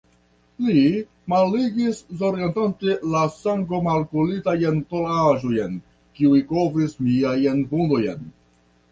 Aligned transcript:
Li 0.67 0.83
malligis 1.31 1.97
zorgatente 2.21 2.95
la 3.15 3.21
sangomakulitajn 3.35 4.79
tolaĵojn, 4.93 5.75
kiuj 6.21 6.41
kovris 6.53 6.97
miajn 7.09 7.61
vundojn. 7.75 8.25